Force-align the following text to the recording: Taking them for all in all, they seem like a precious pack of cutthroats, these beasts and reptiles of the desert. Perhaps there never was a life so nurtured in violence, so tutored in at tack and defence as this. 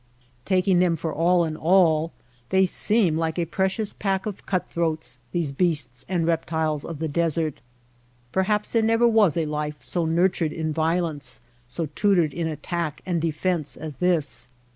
Taking 0.45 0.79
them 0.79 0.95
for 0.95 1.13
all 1.13 1.45
in 1.45 1.55
all, 1.55 2.11
they 2.49 2.65
seem 2.65 3.19
like 3.19 3.37
a 3.37 3.45
precious 3.45 3.93
pack 3.93 4.25
of 4.25 4.47
cutthroats, 4.47 5.19
these 5.31 5.51
beasts 5.51 6.07
and 6.09 6.25
reptiles 6.25 6.83
of 6.83 6.97
the 6.97 7.07
desert. 7.07 7.61
Perhaps 8.31 8.71
there 8.71 8.81
never 8.81 9.07
was 9.07 9.37
a 9.37 9.45
life 9.45 9.83
so 9.83 10.05
nurtured 10.07 10.53
in 10.53 10.73
violence, 10.73 11.39
so 11.67 11.85
tutored 11.93 12.33
in 12.33 12.47
at 12.47 12.63
tack 12.63 13.01
and 13.05 13.21
defence 13.21 13.77
as 13.77 13.97
this. 14.01 14.49